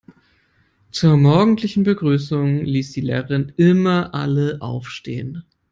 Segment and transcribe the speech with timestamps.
[0.89, 5.43] Zur morgendlichen Begrüßung ließ die Lehrerin immer alle aufstehen.